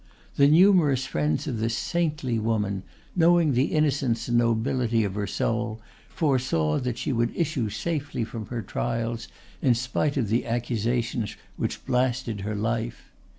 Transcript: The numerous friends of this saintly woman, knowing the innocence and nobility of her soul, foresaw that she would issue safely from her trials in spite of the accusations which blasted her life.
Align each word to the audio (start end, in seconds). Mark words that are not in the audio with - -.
The 0.35 0.47
numerous 0.47 1.05
friends 1.05 1.45
of 1.45 1.59
this 1.59 1.77
saintly 1.77 2.39
woman, 2.39 2.81
knowing 3.15 3.53
the 3.53 3.65
innocence 3.65 4.27
and 4.27 4.35
nobility 4.39 5.03
of 5.03 5.13
her 5.13 5.27
soul, 5.27 5.79
foresaw 6.09 6.79
that 6.79 6.97
she 6.97 7.13
would 7.13 7.31
issue 7.37 7.69
safely 7.69 8.23
from 8.23 8.47
her 8.47 8.63
trials 8.63 9.27
in 9.61 9.75
spite 9.75 10.17
of 10.17 10.29
the 10.29 10.47
accusations 10.47 11.37
which 11.55 11.85
blasted 11.85 12.41
her 12.41 12.55
life. 12.55 13.11